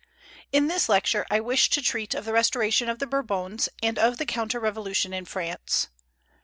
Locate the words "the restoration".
2.25-2.89